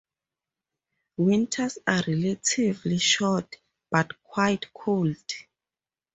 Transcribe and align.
Winters 1.17 1.77
are 1.85 2.01
relatively 2.07 2.97
short, 2.97 3.57
but 3.91 4.09
quite 4.23 4.73
cold. 4.73 5.15